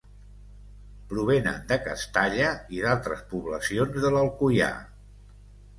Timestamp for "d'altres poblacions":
2.87-4.05